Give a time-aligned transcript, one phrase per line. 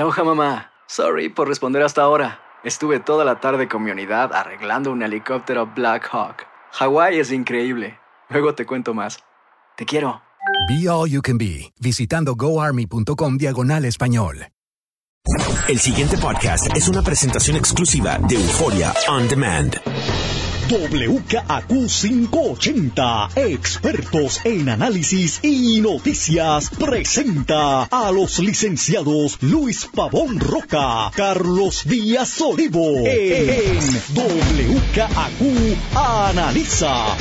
[0.00, 0.72] Aloha mamá.
[0.86, 2.40] Sorry por responder hasta ahora.
[2.64, 6.46] Estuve toda la tarde con mi unidad arreglando un helicóptero Black Hawk.
[6.72, 7.98] Hawái es increíble.
[8.30, 9.18] Luego te cuento más.
[9.76, 10.22] Te quiero.
[10.70, 14.46] Be All You Can Be, visitando goarmy.com diagonal español.
[15.68, 19.76] El siguiente podcast es una presentación exclusiva de Euforia On Demand.
[20.70, 32.40] WKAQ580, expertos en análisis y noticias, presenta a los licenciados Luis Pavón Roca, Carlos Díaz
[32.40, 33.80] Olivo, en
[34.14, 37.16] WKAQ Analiza.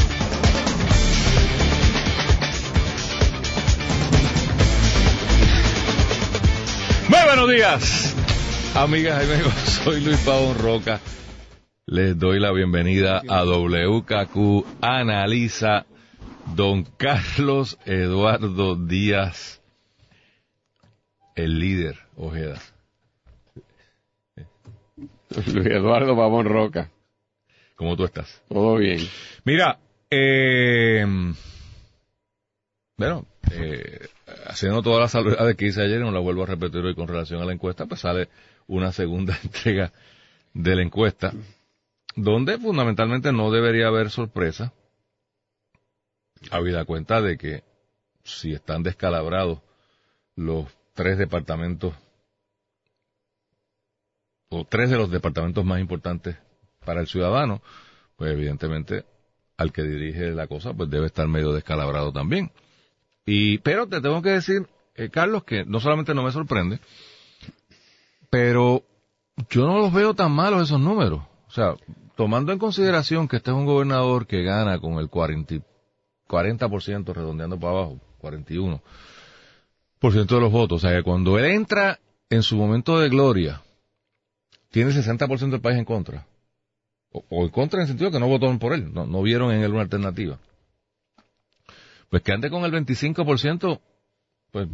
[7.08, 8.14] Muy buenos días,
[8.76, 9.54] amigas y amigos.
[9.84, 11.02] Soy Luis Pavón Roca.
[11.92, 15.88] Les doy la bienvenida a WKQ Analiza
[16.54, 19.60] Don Carlos Eduardo Díaz,
[21.36, 22.62] el líder, Ojeda.
[25.48, 26.92] Luis Eduardo Pavón Roca.
[27.76, 28.40] ¿Cómo tú estás?
[28.48, 29.00] Todo bien.
[29.44, 29.80] Mira,
[30.12, 31.04] eh,
[32.98, 34.10] bueno, eh,
[34.46, 37.42] haciendo todas las salvedades que hice ayer, no la vuelvo a repetir hoy con relación
[37.42, 38.30] a la encuesta, pues sale
[38.68, 39.92] una segunda entrega
[40.54, 41.34] de la encuesta,
[42.16, 44.74] donde fundamentalmente no debería haber sorpresa,
[46.52, 47.64] habida cuenta de que
[48.24, 49.60] si están descalabrados
[50.36, 51.94] los tres departamentos,
[54.50, 56.38] o tres de los departamentos más importantes
[56.86, 57.62] para el ciudadano,
[58.16, 59.06] pues evidentemente
[59.58, 62.52] al que dirige la cosa, pues debe estar medio descalabrado también.
[63.26, 66.80] Y, pero te tengo que decir, eh, Carlos, que no solamente no me sorprende,
[68.30, 68.84] pero
[69.50, 71.22] yo no los veo tan malos esos números.
[71.60, 71.76] Sea,
[72.16, 75.56] tomando en consideración que este es un gobernador que gana con el 40,
[76.28, 78.82] 40% redondeando para abajo, 41%
[80.28, 80.84] de los votos.
[80.84, 82.00] O sea, que cuando él entra
[82.30, 83.62] en su momento de gloria,
[84.70, 86.26] tiene el 60% del país en contra.
[87.12, 89.52] O, o, en contra en el sentido que no votaron por él, no, no vieron
[89.52, 90.40] en él una alternativa
[92.10, 93.80] pues que ande con el 25%,
[94.52, 94.68] pues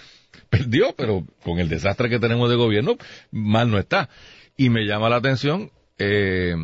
[0.50, 2.96] perdió, pero con el desastre que tenemos de gobierno,
[3.30, 4.08] mal no está.
[4.56, 5.70] Y me llama la atención
[6.04, 6.56] eh,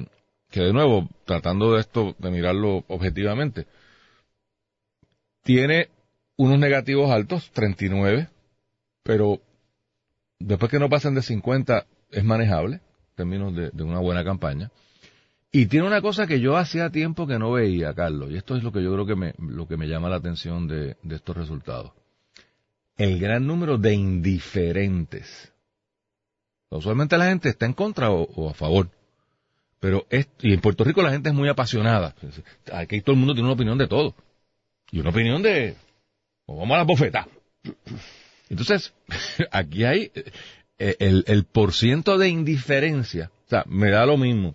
[0.50, 3.66] que de nuevo, tratando de esto, de mirarlo objetivamente,
[5.42, 5.88] tiene
[6.36, 8.28] unos negativos altos, 39,
[9.02, 9.40] pero
[10.38, 14.70] después que no pasen de 50 es manejable, en términos de, una buena campaña.
[15.50, 18.62] Y tiene una cosa que yo hacía tiempo que no veía, Carlos, y esto es
[18.62, 21.92] lo que yo creo que me, lo que me llama la atención de, estos resultados.
[22.96, 25.52] El gran número de indiferentes.
[26.70, 28.90] Usualmente la gente está en contra o a favor.
[29.80, 32.14] Pero es, y en Puerto Rico la gente es muy apasionada.
[32.72, 34.14] Aquí todo el mundo tiene una opinión de todo.
[34.90, 35.76] Y una opinión de,
[36.46, 37.28] o vamos a la bofeta.
[38.48, 38.92] Entonces,
[39.50, 40.10] aquí hay
[40.78, 43.30] el, el porciento de indiferencia.
[43.46, 44.54] O sea, me da lo mismo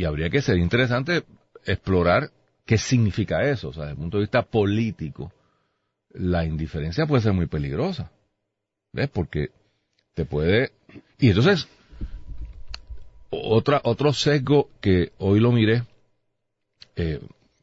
[0.00, 1.24] y habría que ser interesante
[1.66, 2.30] explorar
[2.64, 3.68] qué significa eso.
[3.68, 5.30] O sea, desde el punto de vista político,
[6.14, 8.10] la indiferencia puede ser muy peligrosa.
[8.94, 9.10] ¿Ves?
[9.10, 9.50] Porque
[10.14, 10.72] te puede...
[11.18, 11.68] Y entonces,
[13.30, 15.84] otra, otro sesgo que hoy lo miré,
[16.96, 17.20] eh,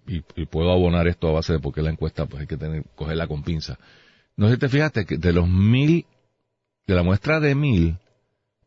[0.08, 3.28] y, puedo abonar esto a base de porque la encuesta pues hay que tener, cogerla
[3.28, 3.78] con pinza.
[4.38, 6.06] No sé si te fijaste que de los mil,
[6.86, 7.98] de la muestra de mil,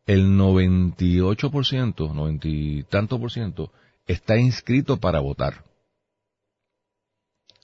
[0.05, 3.71] el 98%, 90 y tanto por ciento,
[4.05, 5.63] está inscrito para votar.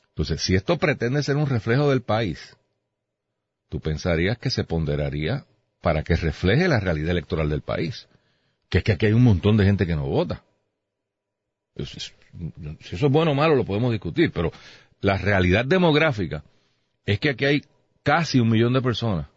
[0.10, 2.58] Entonces, si esto pretende ser un reflejo del país,
[3.70, 5.46] tú pensarías que se ponderaría
[5.82, 8.08] para que refleje la realidad electoral del país.
[8.70, 10.44] Que es que aquí hay un montón de gente que no vota.
[11.76, 14.52] Si eso es bueno o malo lo podemos discutir, pero
[15.02, 16.44] la realidad demográfica
[17.06, 17.62] es que aquí hay
[18.04, 19.28] casi un millón de personas.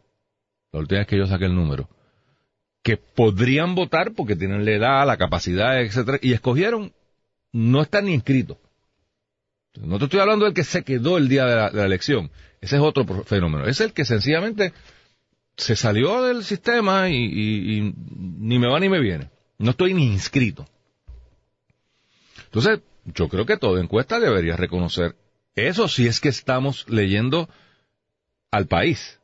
[0.73, 1.89] La última vez que yo saqué el número
[2.83, 6.93] que podrían votar porque tienen la edad, la capacidad, etcétera, y escogieron
[7.53, 8.57] no estar ni inscritos.
[9.81, 12.31] No te estoy hablando del que se quedó el día de la, de la, elección.
[12.61, 13.67] Ese es otro fenómeno.
[13.67, 14.73] Es el que sencillamente
[15.61, 19.31] se salió del sistema y, ni me va ni me viene.
[19.59, 20.67] No estoy ni inscrito.
[22.47, 25.17] Entonces, yo creo que toda encuesta debería reconocer
[25.55, 27.49] eso si es que estamos leyendo
[28.51, 29.21] al país.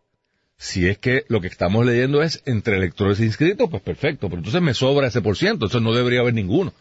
[0.58, 4.62] Si es que lo que estamos leyendo es entre electores inscritos, pues perfecto, pero entonces
[4.62, 6.72] me sobra ese por ciento, entonces no debería haber ninguno.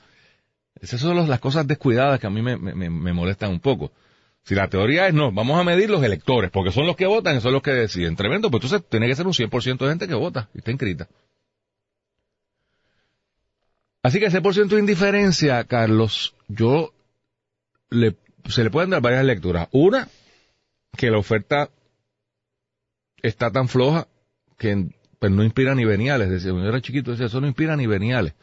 [0.81, 3.92] Esas son las cosas descuidadas que a mí me, me molestan un poco.
[4.45, 7.36] Si la teoría es no, vamos a medir los electores, porque son los que votan
[7.38, 8.15] y son los que deciden.
[8.15, 11.07] Tremendo, pues entonces tiene que ser un 100% de gente que vota y está inscrita.
[14.03, 16.94] Así que ese por ciento de indiferencia, Carlos, yo
[17.89, 18.15] le,
[18.47, 19.68] se le pueden dar varias lecturas.
[19.71, 20.07] Una,
[20.95, 21.69] que la oferta
[23.24, 24.07] está tan floja
[24.59, 26.30] que pues, no inspira ni veniales.
[26.30, 28.33] Decía, cuando yo era chiquito, decía, eso no inspira ni veniales.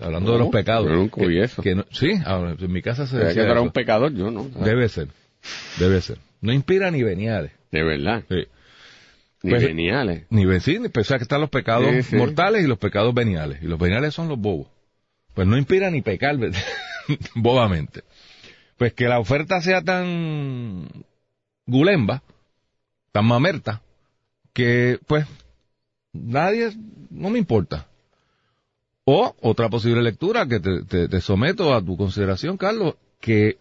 [0.00, 0.86] Hablando de los pecados.
[0.88, 1.62] Yo nunca Que- eso.
[1.62, 3.62] que no- sí, ah, en mi casa se ¿Será decía que eso.
[3.62, 4.12] un pecador?
[4.12, 4.44] Yo no.
[4.64, 5.08] Debe ser,
[5.78, 6.18] debe ser.
[6.40, 7.52] No inspira ni veniales.
[7.70, 8.24] De verdad.
[8.28, 8.46] Sí.
[9.42, 10.26] Ni Pues- veniales.
[10.30, 12.16] Ni ni pensar que están los pecados Sí, sí.
[12.16, 13.62] mortales y los pecados veniales.
[13.62, 14.68] Y los veniales son los bobos.
[15.34, 16.36] Pues no inspira ni pecar
[17.34, 18.02] bobamente.
[18.76, 20.88] Pues que la oferta sea tan
[21.66, 22.22] gulemba,
[23.12, 23.82] tan mamerta,
[24.52, 25.26] que pues
[26.12, 26.72] nadie,
[27.10, 27.86] no me importa.
[29.04, 33.58] O otra posible lectura que te, te- te someto a tu consideración, Carlos, que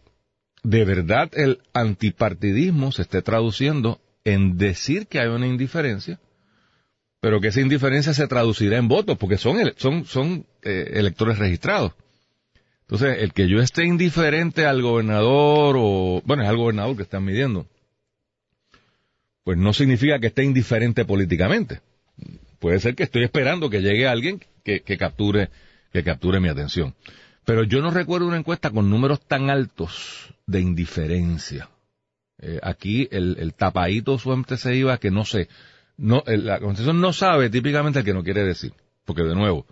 [0.63, 6.19] de verdad el antipartidismo se esté traduciendo en decir que hay una indiferencia,
[7.21, 11.93] pero que esa indiferencia se traducirá en votos, porque son, son, son eh, electores registrados.
[12.81, 17.23] Entonces, el que yo esté indiferente al gobernador o, bueno, es al gobernador que están
[17.23, 17.65] midiendo,
[19.43, 21.81] pues no significa que esté indiferente políticamente.
[22.59, 25.49] Puede ser que estoy esperando que llegue alguien que, que capture,
[25.93, 26.95] que capture mi atención.
[27.45, 31.69] Pero yo no recuerdo una encuesta con números tan altos de indiferencia.
[32.39, 35.47] Eh, aquí el, el tapadito suerte se iba que no sé.
[35.97, 38.73] No, la conversación no sabe típicamente el que no quiere decir.
[39.05, 39.65] Porque de nuevo,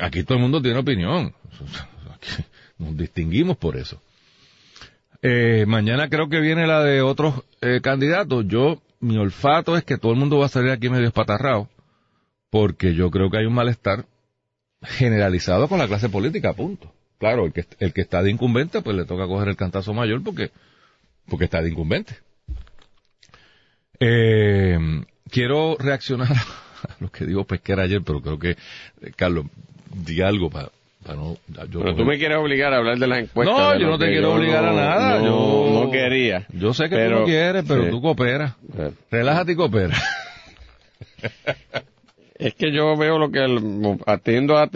[0.00, 1.34] aquí todo el mundo tiene opinión.
[2.78, 4.00] Nos distinguimos por eso.
[5.22, 8.46] Eh, mañana creo que viene la de otros eh, candidatos.
[8.46, 11.68] Yo, mi olfato es que todo el mundo va a salir aquí medio espatarrado.
[12.50, 14.06] Porque yo creo que hay un malestar
[14.82, 16.92] generalizado con la clase política, punto.
[17.24, 20.22] Claro, el que, el que está de incumbente, pues le toca coger el cantazo mayor
[20.22, 20.50] porque,
[21.26, 22.18] porque está de incumbente.
[23.98, 24.78] Eh,
[25.30, 28.56] quiero reaccionar a lo que dijo Pesquera ayer, pero creo que, eh,
[29.16, 29.46] Carlos,
[29.94, 30.68] di algo para
[31.16, 31.38] no...
[31.70, 33.54] yo Pero tú me quieres obligar a hablar de la encuesta.
[33.54, 35.18] No, yo no te quiero obligar a nada.
[35.20, 36.46] No, yo no quería.
[36.52, 37.90] Yo sé que tú Pero- no quieres, pero sí.
[37.90, 38.52] tú cooperas.
[38.76, 39.96] Eh, Relájate y coopera.
[42.38, 44.66] Es que yo veo lo que el- atiendo a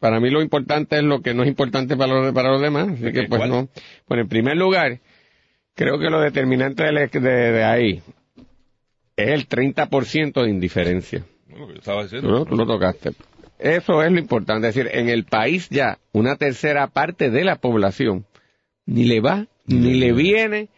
[0.00, 2.88] para mí lo importante es lo que no es importante para los, para los demás,
[2.88, 3.50] así que pues ¿Cuál?
[3.50, 3.68] no.
[4.08, 4.98] Bueno, en primer lugar,
[5.74, 8.02] creo que lo determinante de, de, de ahí
[9.16, 11.24] es el 30% de indiferencia.
[11.76, 13.12] estaba tú lo tocaste.
[13.58, 17.56] Eso es lo importante, es decir, en el país ya una tercera parte de la
[17.56, 18.24] población
[18.86, 20.70] ni le va, ni le viene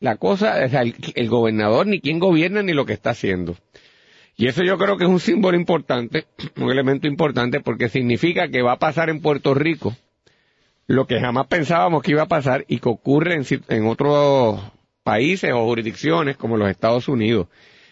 [0.00, 3.56] la cosa, o sea, el, el gobernador ni quién gobierna ni lo que está haciendo.
[4.40, 6.26] Y eso yo creo que es un símbolo importante,
[6.56, 9.94] un elemento importante, porque significa que va a pasar en Puerto Rico
[10.86, 14.58] lo que jamás pensábamos que iba a pasar y que ocurre en, en otros
[15.02, 17.48] países o jurisdicciones como los Estados Unidos,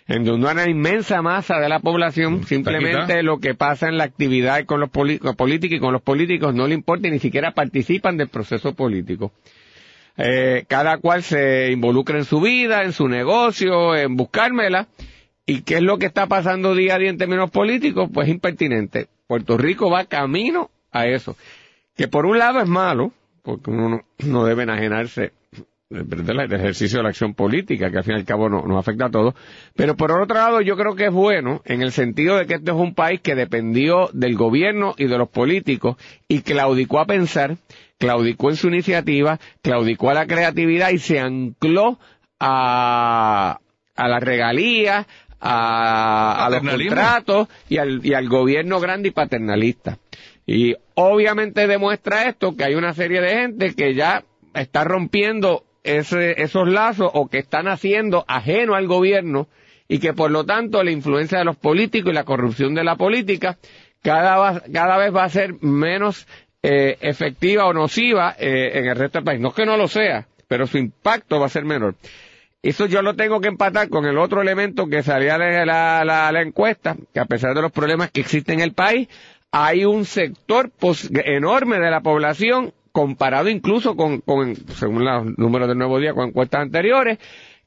[0.06, 4.64] en donde una inmensa masa de la población simplemente lo que pasa en la actividad
[4.64, 8.28] con los políticos y con los políticos no le importa y ni siquiera participan del
[8.28, 9.32] proceso político.
[10.16, 14.86] Eh, cada cual se involucra en su vida, en su negocio, en buscármela.
[15.46, 18.10] ¿Y qué es lo que está pasando día a día en términos políticos?
[18.12, 19.06] Pues impertinente.
[19.28, 21.36] Puerto Rico va camino a eso.
[21.96, 23.12] Que por un lado es malo,
[23.42, 25.32] porque uno no, no debe enajenarse
[25.88, 29.06] del ejercicio de la acción política, que al fin y al cabo no- nos afecta
[29.06, 29.34] a todos.
[29.76, 32.72] Pero por otro lado, yo creo que es bueno en el sentido de que este
[32.72, 37.56] es un país que dependió del gobierno y de los políticos y claudicó a pensar,
[37.98, 42.00] claudicó en su iniciativa, claudicó a la creatividad y se ancló
[42.40, 43.60] a,
[43.94, 45.06] a las regalías,
[45.46, 49.98] a, a los contratos y al, y al gobierno grande y paternalista.
[50.46, 54.24] Y obviamente demuestra esto que hay una serie de gente que ya
[54.54, 59.48] está rompiendo ese, esos lazos o que están haciendo ajeno al gobierno
[59.88, 62.96] y que por lo tanto la influencia de los políticos y la corrupción de la
[62.96, 63.58] política
[64.02, 66.26] cada, cada vez va a ser menos
[66.62, 69.40] eh, efectiva o nociva eh, en el resto del país.
[69.40, 71.94] No es que no lo sea, pero su impacto va a ser menor.
[72.62, 76.32] Eso yo lo tengo que empatar con el otro elemento que salía de la, la-
[76.32, 79.08] la encuesta, que a pesar de los problemas que existen en el país,
[79.52, 80.70] hay un sector
[81.24, 86.28] enorme de la población, comparado incluso con, con, según los números del Nuevo Día, con
[86.28, 87.18] encuestas anteriores,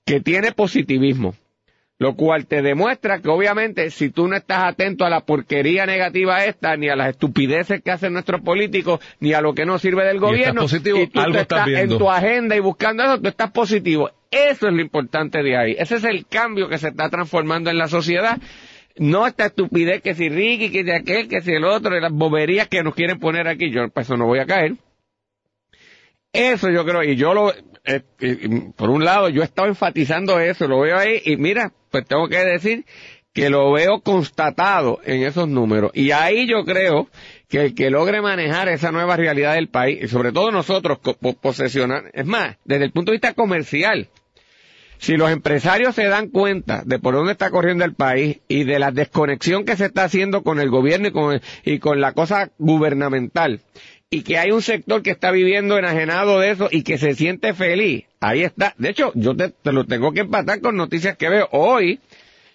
[0.05, 1.35] que tiene positivismo.
[2.01, 6.45] Lo cual te demuestra que obviamente si tú no estás atento a la porquería negativa
[6.45, 10.05] esta, ni a las estupideces que hacen nuestros políticos, ni a lo que no sirve
[10.05, 13.19] del gobierno, positivo, y tú algo te estás estás en tu agenda y buscando eso,
[13.19, 14.09] tú estás positivo.
[14.31, 15.75] Eso es lo importante de ahí.
[15.77, 18.37] Ese es el cambio que se está transformando en la sociedad.
[18.95, 22.13] No esta estupidez que si Ricky, que si aquel, que si el otro, y las
[22.13, 23.71] boberías que nos quieren poner aquí.
[23.71, 24.75] Yo para eso no voy a caer.
[26.31, 27.51] Eso yo creo, y yo lo,
[27.83, 31.73] eh, y por un lado, yo he estado enfatizando eso, lo veo ahí, y mira,
[31.89, 32.85] pues tengo que decir
[33.33, 35.91] que lo veo constatado en esos números.
[35.93, 37.07] Y ahí yo creo
[37.47, 40.99] que el que logre manejar esa nueva realidad del país, y sobre todo nosotros,
[41.41, 44.09] posesionar, es más, desde el punto de vista comercial,
[44.97, 48.79] si los empresarios se dan cuenta de por dónde está corriendo el país y de
[48.79, 52.51] la desconexión que se está haciendo con el gobierno y con, y con la cosa
[52.57, 53.61] gubernamental,
[54.11, 57.53] y que hay un sector que está viviendo enajenado de eso y que se siente
[57.53, 58.73] feliz, ahí está.
[58.77, 61.99] De hecho, yo te, te lo tengo que empatar con noticias que veo hoy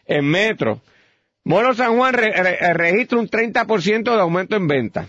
[0.06, 0.80] en Metro.
[1.44, 5.06] Molo San Juan re- re- registra un 30% de aumento en venta.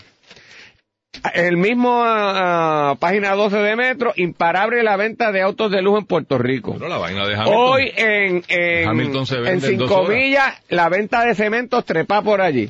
[1.34, 6.06] El mismo ah, página 12 de Metro, imparable la venta de autos de lujo en
[6.06, 6.74] Puerto Rico.
[6.74, 7.54] Pero la vaina de Hamilton.
[7.58, 12.42] Hoy en, en, Hamilton se vende en cinco millas la venta de cementos trepa por
[12.42, 12.70] allí.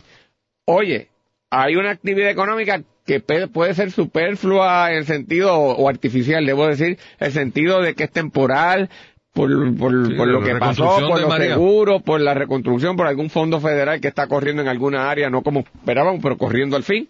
[0.66, 1.10] Oye,
[1.50, 7.32] hay una actividad económica que puede ser superflua en sentido, o artificial, debo decir, el
[7.32, 8.90] sentido de que es temporal,
[9.32, 11.50] por, por, Sí, por de lo que pasó, por los María.
[11.50, 15.44] seguros, por la reconstrucción, por algún fondo federal que está corriendo en alguna área, no
[15.44, 17.10] como esperábamos, pero corriendo al fin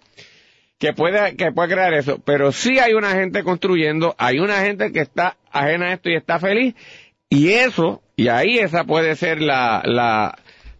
[0.78, 2.20] que puede, que puede crear eso.
[2.26, 6.16] Pero sí hay una gente construyendo, hay una gente que está ajena a esto y
[6.16, 6.76] está feliz.
[7.30, 10.38] Y eso, y ahí esa puede ser la, la,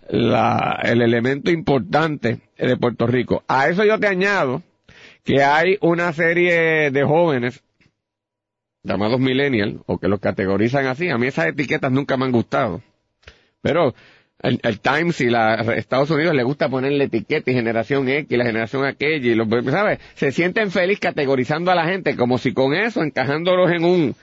[0.10, 3.44] la, el elemento importante de Puerto Rico.
[3.48, 4.62] A eso yo te añado
[5.26, 7.62] que hay una serie de jóvenes
[8.84, 11.10] llamados millennials, o que los categorizan así.
[11.10, 12.82] A mí esas etiquetas nunca me han gustado.
[13.62, 13.96] Pero
[14.40, 18.46] el, el Times y la Estados Unidos le gusta ponerle etiqueta y generación X, la
[18.46, 20.00] generación aquella, y los, ¿sabes?
[20.14, 24.16] Se sienten feliz categorizando a la gente como si con eso, encajándolos en un,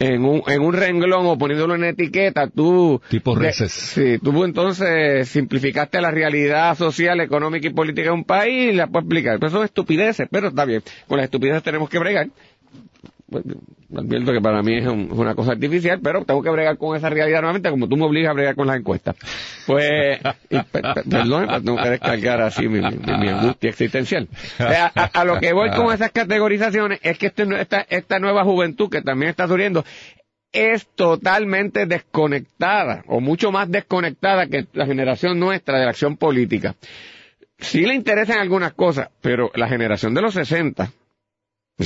[0.00, 3.00] en un, en un renglón o poniéndolo en etiqueta, tú...
[3.10, 3.70] Tipo reces.
[3.70, 8.86] Sí, tú entonces simplificaste la realidad social, económica y política de un país y la
[8.86, 9.38] puedes explicar.
[9.38, 10.82] Pero son estupideces, pero está bien.
[11.06, 12.28] Con las estupideces tenemos que bregar.
[13.30, 13.44] Pues,
[13.96, 17.08] advierto que para mí es un- una cosa artificial, pero tengo que bregar con esa
[17.08, 19.16] realidad nuevamente, como tú me obligas a bregar con las encuestas.
[19.66, 20.18] Pues,
[21.04, 24.28] perdón, tengo que descargar así mi, angustia existencial.
[24.58, 29.02] A, lo que voy con esas categorizaciones es que este, esta, esta nueva juventud que
[29.02, 29.84] también está surgiendo
[30.52, 36.74] es totalmente desconectada, o mucho más desconectada que la generación nuestra de la acción política.
[37.58, 40.90] Sí le interesan algunas cosas, pero la generación de los 60, la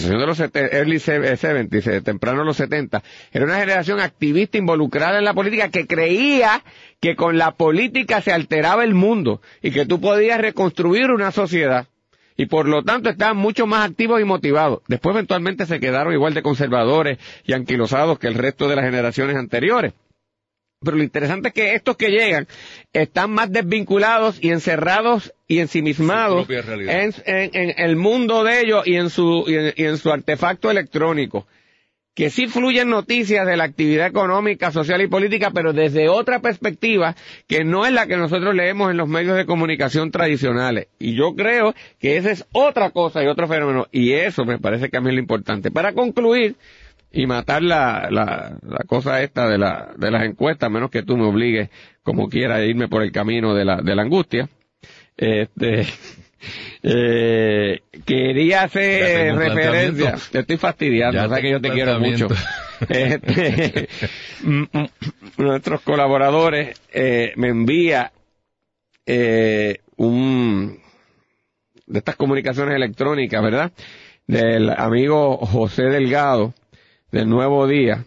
[0.03, 5.25] de los early se- 70, se- temprano los 70, era una generación activista involucrada en
[5.25, 6.63] la política que creía
[7.01, 11.87] que con la política se alteraba el mundo y que tú podías reconstruir una sociedad.
[12.37, 14.81] Y por lo tanto estaban mucho más activos y motivados.
[14.89, 19.37] Después eventualmente se quedaron igual de conservadores y anquilosados que el resto de las generaciones
[19.37, 19.93] anteriores.
[20.85, 22.47] Pero lo interesante es que estos que llegan
[22.93, 26.47] están más desvinculados y encerrados y ensimismados
[26.89, 30.11] en, en- en el mundo de ellos y en su, y en, y en su
[30.13, 31.47] artefacto electrónico.
[32.17, 37.17] Que sí fluyen noticias de la actividad económica, social y política, pero desde otra perspectiva
[37.49, 40.87] que no es la que nosotros leemos en los medios de comunicación tradicionales.
[41.01, 43.89] Y yo creo que esa es otra cosa y otro fenómeno.
[43.91, 45.73] Y eso me parece que a mí es lo importante.
[45.73, 46.55] Para concluir,
[47.15, 51.05] y matar la, la, la cosa esta de, la, de las encuestas, a menos que
[51.05, 51.71] tú me obligues,
[52.03, 54.49] como quiera, a irme por el camino de la, de la angustia.
[55.17, 55.87] Este,
[56.83, 60.17] eh, quería hacer referencia.
[60.33, 62.27] Te estoy fastidiando, Ya o sea que yo te quiero mucho.
[62.89, 63.89] Este,
[64.43, 64.87] mm, mm,
[65.39, 68.11] nuestros colaboradores eh, me envía
[69.07, 70.81] eh, un
[71.87, 73.73] de estas comunicaciones electrónicas, ¿verdad?
[74.27, 76.55] Del amigo José Delgado
[77.15, 78.05] del Nuevo Día,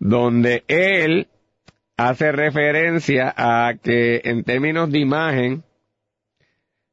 [0.00, 1.28] donde él
[1.96, 5.62] hace referencia a que en términos de imagen,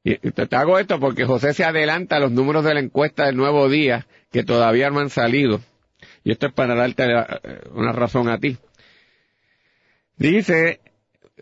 [0.03, 3.35] y te, hago esto porque José se adelanta a los números de la encuesta del
[3.35, 5.59] Nuevo Día que todavía no han salido.
[6.23, 8.57] Y esto es para darte eh, una razón a ti.
[10.17, 10.81] Dice,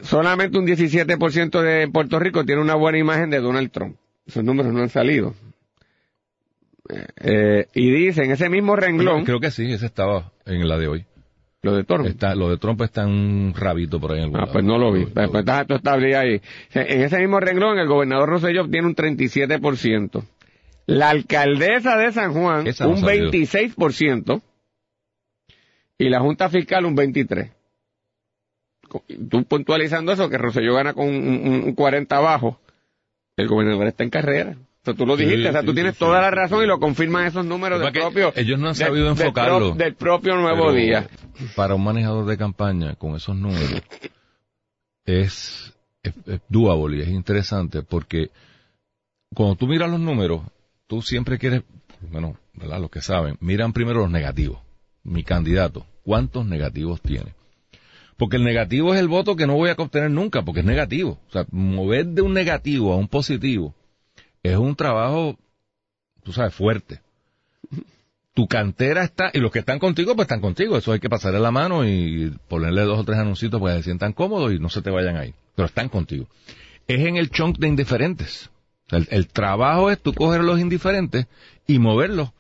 [0.02, 3.98] solamente un 17% de Puerto Rico tiene una buena imagen de Donald Trump.
[4.26, 5.36] Esos números no han salido.
[7.18, 10.88] Eh, y dice, en ese mismo renglón, Creo que sí, ese estaba en la de
[10.88, 11.06] hoy.
[11.64, 12.08] lo de Trump.
[12.08, 14.78] Está, lo de Trump está en un rabito por ahí en algún Ah, pues no
[14.80, 15.06] lo vi.
[15.06, 16.42] Pues, pues, está- está ahí.
[16.74, 20.24] En ese mismo renglón, el gobernador Rosselló tiene un 37%.
[20.88, 23.30] La alcaldesa de San Juan, Esa no un salido.
[23.32, 24.42] 26%.
[26.00, 27.52] Y la Junta Fiscal, un 23%.
[28.90, 32.60] co- tú puntualizando eso, que Rosselló gana con un, un- un 40 abajo,
[33.38, 34.56] el gobernador está en carrera.
[34.84, 36.80] Tú lo Sí, dijiste, o sea, tú sí, tienes sí, toda la razón y lo
[36.80, 38.34] confirman esos números del propio...
[38.36, 39.72] ellos no han del- sabido del pro- enfocarlo.
[39.76, 41.08] Del, propio Nuevo Pero Día.
[41.56, 43.82] Para un manejador de campaña con esos números
[45.06, 45.74] es,
[46.04, 48.30] es, es doable y es interesante porque
[49.34, 50.42] cuando tú miras los números,
[50.88, 51.62] tú siempre quieres,
[52.12, 52.80] bueno, ¿verdad?
[52.82, 54.60] Los que saben, miran primero los negativos.
[55.04, 57.34] Mi candidato, ¿cuántos negativos tiene?
[58.18, 61.20] Porque el negativo es el voto que no voy a obtener nunca, porque es negativo.
[61.30, 63.74] O sea, mover de un negativo a un positivo
[64.44, 65.38] es un trabajo,
[66.24, 67.02] tú sabes, fuerte
[68.34, 70.78] tu cantera está, y los que están contigo, pues están contigo.
[70.78, 73.84] Eso hay que pasarle la mano y ponerle dos o tres anuncios para que se
[73.86, 75.34] sientan cómodos y no se te vayan ahí.
[75.56, 76.28] Pero están contigo.
[76.88, 78.50] Es en el chunk de indiferentes.
[78.90, 81.28] El, el trabajo es tú coger los indiferentes
[81.68, 82.32] y moverlos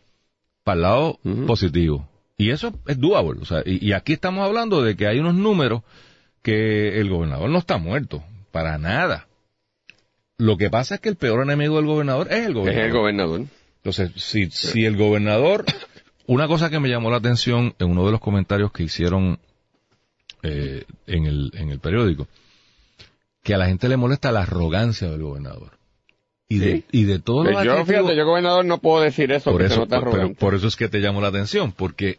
[0.63, 2.07] para el lado positivo.
[2.37, 3.41] Y eso es doable.
[3.41, 5.83] O sea, y, y aquí estamos hablando de que hay unos números
[6.41, 8.23] que el gobernador no está muerto.
[8.51, 9.27] Para nada.
[10.41, 12.85] Lo que pasa es que el peor enemigo del gobernador es el Es gobernador.
[12.85, 13.41] el gobernador.
[13.77, 15.65] Entonces, si, si el gobernador,
[16.25, 19.39] una cosa que me llamó la atención en uno de los comentarios que hicieron
[20.43, 22.27] eh, en, el, en el periódico,
[23.43, 25.77] que a la gente le molesta la arrogancia del gobernador.
[26.49, 26.85] Y de, Sí.
[26.91, 29.87] y de todos los Pues yo, fíjate, yo gobernador no puedo decir eso, por eso,
[29.87, 32.17] por, pero por eso es que te llamó la atención, porque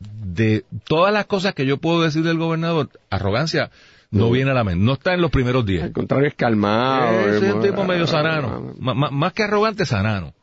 [0.00, 3.70] de todas las cosas que yo puedo decir del gobernador, arrogancia
[4.10, 5.84] no viene a la mente, no está en los primeros días.
[5.84, 7.28] Al contrario, es calmado.
[7.28, 8.74] Es es un tipo medio sanano.
[8.80, 10.34] M- m- más que arrogante, sanano.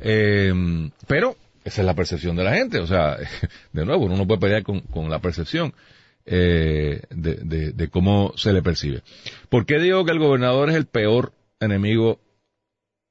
[0.00, 2.78] Eh, pero esa es la percepción de la gente.
[2.78, 3.16] O sea,
[3.72, 5.74] de nuevo, uno no puede pelear con, con la percepción
[6.24, 9.02] eh, de, de- de cómo se le percibe.
[9.48, 12.18] ¿Por qué digo que el gobernador es el peor enemigo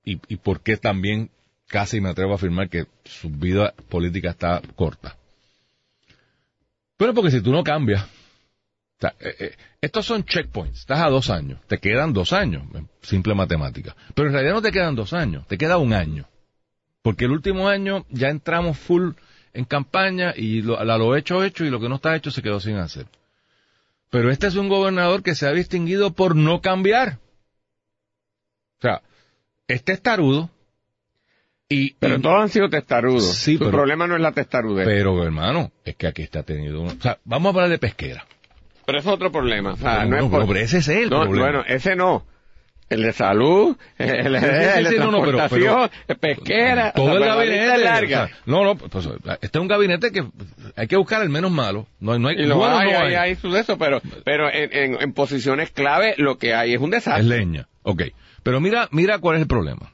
[0.03, 1.29] y, y por qué también
[1.67, 5.15] casi me atrevo a afirmar que su vida política está corta?
[6.97, 8.05] Bueno, porque si tú no cambias,
[8.97, 10.79] o sea, eh, eh, estos son checkpoints.
[10.79, 11.59] Estás a dos años.
[11.67, 12.63] Te quedan dos años.
[12.75, 13.95] eh, Simple matemática.
[14.13, 15.45] Pero en realidad no te quedan dos años.
[15.47, 16.27] Te queda un año.
[17.01, 19.11] Porque el último año ya entramos full
[19.53, 22.59] en campaña y lo, lo hecho, hecho y lo que no está hecho se quedó
[22.59, 23.05] sin hacer.
[24.09, 27.19] Pero este es un gobernador que se ha distinguido por no cambiar.
[28.79, 29.01] O sea,
[29.67, 30.49] este es tarudo.
[31.67, 33.35] Y, Pero y- todos han sido testarudos.
[33.35, 34.85] Sí, Su pero- problema no es la testarudez.
[34.85, 36.91] Pero, pero hermano, es que aquí está tenido uno.
[36.97, 38.25] O sea, vamos a hablar de pesquera.
[38.87, 39.73] Eso es otro problema.
[39.73, 41.41] O sea, Pero no, no, es por- pero ese es el No, problema.
[41.47, 42.25] Bueno, ese no.
[42.87, 46.91] El de salud, el, de no, no, pero- pesquera.
[46.91, 48.23] todo el gabinete es larga.
[48.25, 49.09] o sea, no no pues,
[49.41, 50.23] este es un gabinete que
[50.75, 52.99] hay que buscar el menos malo no, hay- no hay y lo bueno hay, no
[52.99, 53.31] hay, hay.
[53.57, 57.21] eso, pero, pero en, en, en posiciones clave lo que hay es un desastre.
[57.23, 58.03] es leña ok
[58.43, 59.91] pero mira mira cuál es el problema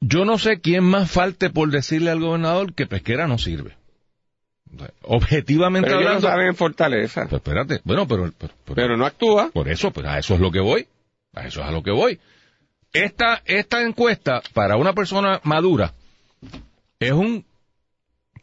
[0.00, 3.76] yo no sé quién más falte por decirle al gobernador que pesquera no sirve
[5.02, 7.24] objetivamente pero ellos no hablando saben en fortaleza.
[7.24, 9.50] Pero espérate bueno pero, pero- pero- Pero no actúa.
[9.52, 10.86] Por eso, pues a eso es lo que voy.
[11.34, 12.18] A eso es a lo que voy.
[12.92, 15.94] Esta, esta encuesta para una persona madura
[16.98, 17.44] es un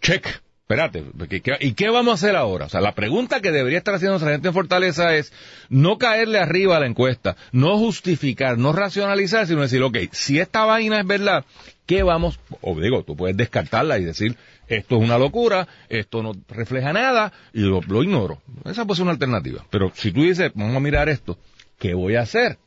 [0.01, 0.25] check.
[0.69, 2.65] Espérate, ¿qué- qué- ¿y qué vamos a hacer ahora?
[2.65, 5.31] O sea, la pregunta que debería estar haciendo nuestra gente en Fortaleza es
[5.69, 10.65] no caerle arriba a la encuesta, no justificar, no racionalizar, sino decir, ok, si esta
[10.65, 11.45] vaina es verdad,
[11.85, 12.41] ¿qué vamos?
[12.59, 14.35] O digo, tú puedes descartarla y decir,
[14.67, 18.41] esto es una locura, esto no refleja nada, y lo, lo ignoro.
[18.65, 19.65] Esa puede ser una alternativa.
[19.69, 21.37] Pero si tú dices, vamos a mirar esto,
[21.79, 22.57] ¿qué voy a hacer?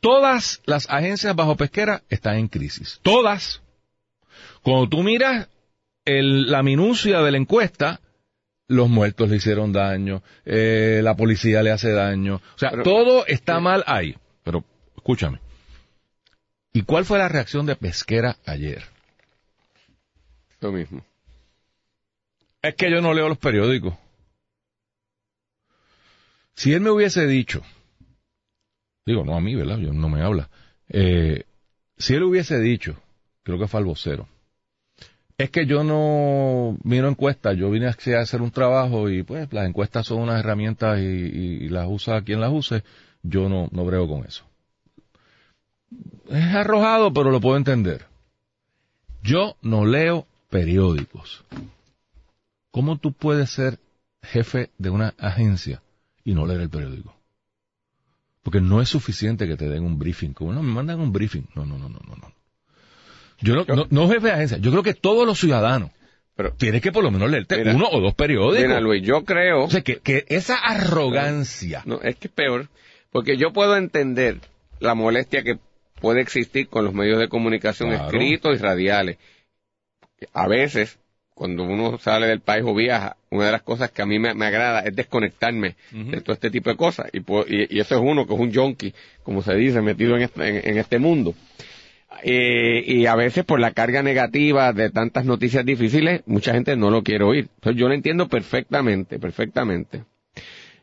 [0.00, 3.00] Todas las agencias bajo pesquera están en crisis.
[3.02, 3.60] Todas.
[4.62, 5.48] Cuando tú miras
[6.04, 8.00] el- la minucia de la encuesta,
[8.68, 12.36] los muertos le hicieron daño, eh, la policía le hace daño.
[12.54, 14.16] O sea, Pero- todo está mal ahí.
[14.44, 14.64] Pero,
[14.96, 15.40] escúchame.
[16.72, 18.82] ¿Y cuál fue la reacción de pesquera ayer?
[20.60, 21.04] Lo mismo.
[22.62, 23.94] Es que yo no leo los periódicos.
[26.54, 27.62] Si él me hubiese dicho,
[29.04, 29.78] digo, no a mí, ¿verdad?
[29.78, 30.48] Yo no me habla.
[30.88, 31.44] Eh,
[31.98, 32.96] si él hubiese dicho,
[33.42, 34.28] creo que fue al vocero,
[35.38, 39.66] es que yo no miro encuestas, yo vine a hacer un trabajo y pues las
[39.66, 42.84] encuestas son unas herramientas y las usa quien las use,
[43.22, 44.44] yo no, no brego con eso.
[46.28, 48.06] Es arrojado, pero lo puedo entender.
[49.22, 51.44] Yo no leo periódicos.
[52.70, 53.78] ¿Cómo tú puedes ser
[54.22, 55.82] jefe de una agencia
[56.24, 57.14] y no leer el periódico?
[58.42, 60.32] Porque no es suficiente que te den un briefing.
[60.32, 61.46] Como no, me mandan un briefing.
[61.54, 62.32] No, no, no, no, no.
[63.40, 63.64] No.
[63.66, 64.58] Yo no, no, jefe de agencia.
[64.58, 65.90] Yo creo que todos los ciudadanos
[66.36, 68.66] Pero, tienen que por lo menos leerte Mira, uno o dos periódicos.
[68.66, 69.64] mira, Luis, yo creo...
[69.64, 71.82] O sea, que, que esa arrogancia.
[71.86, 72.68] No, es que es peor,
[73.10, 74.38] porque yo puedo entender
[74.80, 75.58] la molestia que
[76.00, 78.04] puede existir con los medios de comunicación Claro.
[78.06, 79.18] escritos y radiales.
[80.32, 80.98] A veces,
[81.34, 84.34] cuando uno sale del país o viaja, una de las cosas que a mí me,
[84.34, 87.08] me agrada es desconectarme de todo este tipo de cosas.
[87.12, 90.16] Y, puedo- y, y eso es uno que es un junkie, como se dice, metido
[90.16, 91.34] en este, en- en este mundo.
[92.22, 96.90] Eh, y a veces por la carga negativa de tantas noticias difíciles, mucha gente no
[96.90, 97.48] lo quiere oír.
[97.56, 100.04] Entonces yo lo entiendo perfectamente, perfectamente.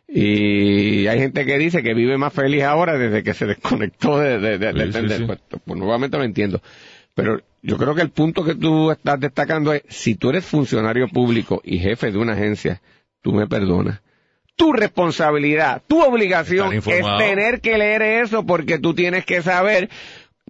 [0.07, 4.39] Y hay gente que dice que vive más feliz ahora desde que se desconectó de,
[4.39, 5.23] de, de- Sí, de- sí, de- sí.
[5.25, 6.61] Pues, pues nuevamente lo entiendo.
[7.13, 11.07] Pero yo creo que el punto que tú estás destacando es, si tú eres funcionario
[11.09, 12.81] público y jefe de una agencia,
[13.21, 14.01] tú me perdonas.
[14.55, 16.83] Tu responsabilidad, tu obligación es
[17.17, 19.89] tener que leer eso porque tú tienes que saber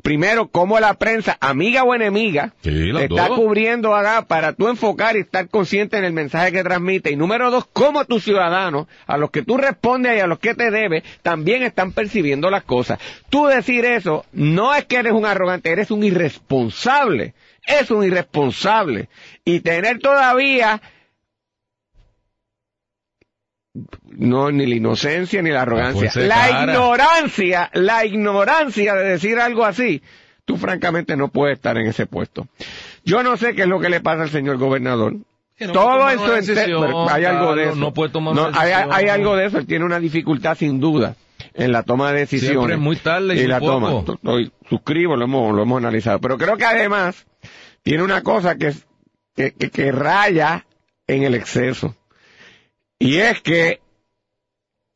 [0.01, 5.21] primero cómo la prensa, amiga o enemiga, Sí, está cubriendo acá para tú enfocar y
[5.21, 7.11] estar consciente en el mensaje que transmite.
[7.11, 10.55] Y número dos, cómo tus ciudadanos, a los que tú respondes y a los que
[10.55, 12.99] te debes, también están percibiendo las cosas.
[13.29, 17.33] Tú decir eso, no es que eres un arrogante, eres un irresponsable.
[17.65, 19.09] Es un irresponsable.
[19.45, 20.81] Y tener todavía
[24.17, 30.01] no ni la inocencia ni la arrogancia, la ignorancia, la ignorancia de decir algo así,
[30.45, 32.47] tú francamente no puedes estar en ese puesto.
[33.05, 35.15] Yo no sé qué es lo que le pasa al señor gobernador.
[35.59, 37.75] No Todo ente- decisión, hay algo de eso.
[37.75, 41.15] no puede tomar No, hay, hay algo de eso, él tiene una dificultad sin duda
[41.53, 42.55] en la toma de decisiones.
[42.55, 44.03] Siempre es muy tarde y la poco.
[44.05, 44.15] toma.
[44.15, 46.19] Estoy- suscribo, lo hemos, lo hemos analizado.
[46.19, 47.25] Pero creo que además
[47.83, 48.87] tiene una cosa que, es-
[49.35, 50.65] que, que- que raya
[51.07, 51.93] en el exceso.
[52.99, 53.79] Y es que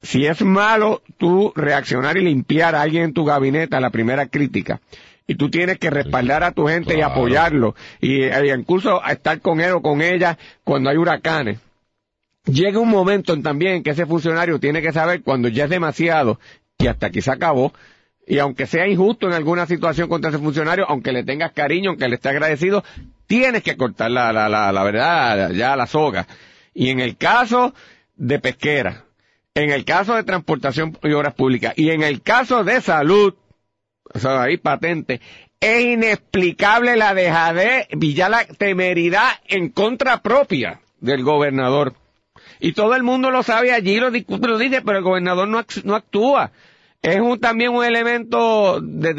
[0.02, 4.28] si es malo tú reaccionar y limpiar a alguien en tu gabinete a la primera
[4.28, 4.82] crítica,
[5.26, 9.40] y tú tienes que respaldar a tu gente y apoyarlo, y, e incluso a estar
[9.40, 11.60] con él o con ella cuando hay huracanes,
[12.46, 16.42] llega un momento en también que ese funcionario tiene que saber cuando ya es demasiado
[16.78, 17.74] y hasta aquí se acabó,
[18.28, 22.10] y aunque sea injusto en alguna situación contra ese funcionario, aunque le tengas cariño, aunque
[22.10, 22.84] le esté agradecido,
[23.28, 26.28] tienes que cortar la, la, la, la verdad, ya la soga.
[26.74, 27.74] Y en el caso
[28.16, 29.06] de pesquera,
[29.56, 33.36] en el caso de transportación y obras públicas, y en el caso de salud,
[34.14, 35.22] o sea, ahí patente,
[35.60, 41.94] es inexplicable la dejadez y ya la temeridad en contra propia del gobernador.
[42.60, 45.64] Y todo el mundo lo sabe allí, lo, discute, lo dice, pero el gobernador no,
[45.84, 46.52] no actúa.
[47.02, 49.14] Es un, también un elemento de,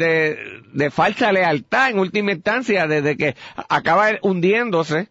[0.73, 3.35] de falsa lealtad en última instancia, desde que
[3.69, 5.09] acaba hundiéndose,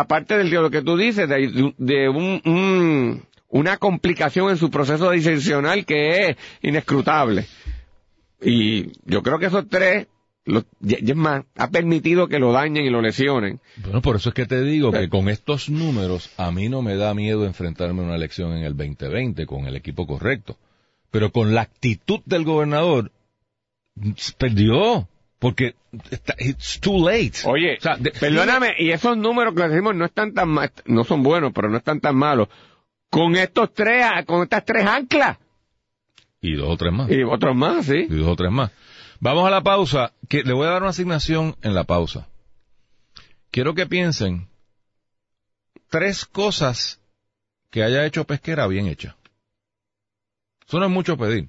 [0.00, 5.10] aparte de lo que tú dices, de, de un, un- una complicación en su proceso
[5.10, 7.46] decisional que es inescrutable.
[8.42, 10.06] Y yo creo que esos tres,
[10.44, 13.58] los- y y es más, ha permitido que lo dañen y lo lesionen.
[13.76, 16.96] Bueno, por eso es que te digo que con estos números a mí no me
[16.96, 20.56] da miedo enfrentarme a una elección en el 2020 con el equipo correcto.
[21.10, 23.10] Pero con la actitud del gobernador,
[24.36, 25.08] perdió.
[25.38, 25.76] Porque
[26.10, 27.32] está- it's too late.
[27.44, 31.04] Oye, O sea, de- perdóname, y esos números que decimos no están tan ma- no
[31.04, 32.48] son buenos, pero no están tan malos.
[33.10, 35.38] Con estos tres, con estas tres anclas,
[36.40, 37.10] Y dos o tres más.
[37.10, 38.06] y otros más, sí.
[38.10, 38.70] y dos o tres más.
[39.20, 42.28] Vamos a la pausa, que le voy a dar una asignación en la pausa.
[43.50, 44.48] Quiero que piensen
[45.88, 47.00] tres cosas
[47.70, 49.16] que haya hecho Pesquera bien hecha.
[50.66, 51.48] Eso no es mucho pedir.